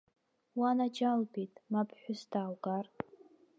[0.59, 2.85] Уанаџьалбеит, ма ԥҳәыс дааугар.